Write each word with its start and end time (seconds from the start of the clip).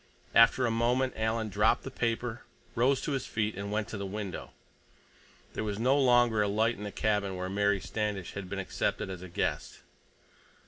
After 0.33 0.65
a 0.65 0.71
moment 0.71 1.13
Alan 1.15 1.49
dropped 1.49 1.83
the 1.83 1.91
paper, 1.91 2.41
rose 2.73 3.01
to 3.01 3.11
his 3.11 3.27
feet, 3.27 3.55
and 3.55 3.71
went 3.71 3.87
to 3.89 3.97
the 3.99 4.05
window. 4.07 4.49
There 5.53 5.63
was 5.63 5.77
no 5.77 5.95
longer 5.95 6.41
a 6.41 6.47
light 6.47 6.75
in 6.75 6.83
the 6.85 6.91
cabin 6.91 7.35
where 7.35 7.49
Mary 7.49 7.79
Standish 7.79 8.33
had 8.33 8.49
been 8.49 8.57
accepted 8.57 9.11
as 9.11 9.21
a 9.21 9.29
guest. 9.29 9.81